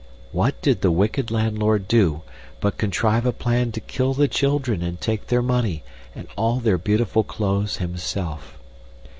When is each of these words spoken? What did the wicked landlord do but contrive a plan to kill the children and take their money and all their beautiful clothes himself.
What 0.31 0.59
did 0.63 0.81
the 0.81 0.89
wicked 0.89 1.29
landlord 1.29 1.87
do 1.87 2.23
but 2.59 2.79
contrive 2.79 3.23
a 3.27 3.31
plan 3.31 3.71
to 3.73 3.79
kill 3.79 4.15
the 4.15 4.27
children 4.27 4.81
and 4.81 4.99
take 4.99 5.27
their 5.27 5.43
money 5.43 5.83
and 6.15 6.27
all 6.35 6.55
their 6.59 6.79
beautiful 6.79 7.23
clothes 7.23 7.77
himself. 7.77 8.57